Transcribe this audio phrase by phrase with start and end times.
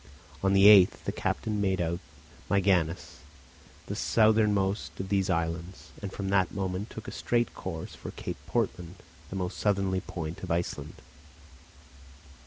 [0.41, 1.99] On the 8th the captain made out
[2.49, 3.17] Myganness,
[3.85, 8.39] the southernmost of these islands, and from that moment took a straight course for Cape
[8.47, 8.95] Portland,
[9.29, 10.95] the most southerly point of Iceland.